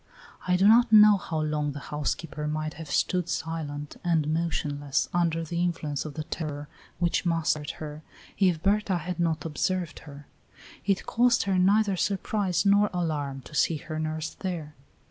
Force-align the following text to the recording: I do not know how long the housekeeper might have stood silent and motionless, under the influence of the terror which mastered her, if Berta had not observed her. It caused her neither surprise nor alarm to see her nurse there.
I 0.47 0.55
do 0.55 0.67
not 0.67 0.91
know 0.91 1.15
how 1.17 1.41
long 1.41 1.73
the 1.73 1.79
housekeeper 1.93 2.47
might 2.47 2.73
have 2.73 2.89
stood 2.89 3.29
silent 3.29 3.97
and 4.03 4.33
motionless, 4.33 5.07
under 5.13 5.43
the 5.43 5.61
influence 5.61 6.05
of 6.05 6.15
the 6.15 6.23
terror 6.23 6.67
which 6.97 7.23
mastered 7.23 7.69
her, 7.77 8.01
if 8.39 8.63
Berta 8.63 8.97
had 8.97 9.19
not 9.19 9.45
observed 9.45 9.99
her. 10.09 10.25
It 10.87 11.05
caused 11.05 11.43
her 11.43 11.59
neither 11.59 11.95
surprise 11.95 12.65
nor 12.65 12.89
alarm 12.91 13.41
to 13.41 13.53
see 13.53 13.77
her 13.77 13.99
nurse 13.99 14.33
there. 14.33 14.73